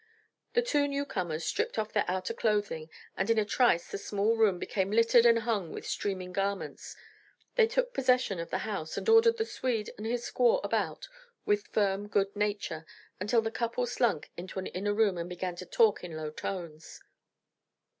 The 0.53 0.63
two 0.63 0.87
new 0.87 1.05
comers 1.05 1.45
stripped 1.45 1.77
off 1.77 1.93
their 1.93 2.05
outer 2.07 2.33
clothing, 2.33 2.89
and 3.15 3.29
in 3.29 3.37
a 3.37 3.45
trice 3.45 3.87
the 3.91 3.99
small 3.99 4.35
room 4.35 4.57
became 4.57 4.89
littered 4.89 5.27
and 5.27 5.37
hung 5.37 5.71
with 5.71 5.85
steaming 5.85 6.33
garments. 6.33 6.95
They 7.53 7.67
took 7.67 7.93
possession 7.93 8.39
of 8.39 8.49
the 8.49 8.57
house, 8.65 8.97
and 8.97 9.07
ordered 9.07 9.37
the 9.37 9.45
Swede 9.45 9.91
and 9.99 10.07
his 10.07 10.23
squaw 10.25 10.59
about 10.63 11.07
with 11.45 11.67
firm 11.67 12.07
good 12.07 12.35
nature, 12.35 12.83
until 13.19 13.43
the 13.43 13.51
couple 13.51 13.85
slunk 13.85 14.31
into 14.35 14.57
an 14.57 14.65
inner 14.65 14.91
room 14.95 15.19
and 15.19 15.29
began 15.29 15.55
to 15.57 15.67
talk 15.67 16.03
in 16.03 16.17
low 16.17 16.31
tones. 16.31 17.03